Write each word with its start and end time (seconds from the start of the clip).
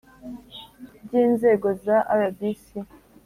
by 1.07 1.15
inzego 1.25 1.67
za 1.85 1.97
rbc 2.27 2.59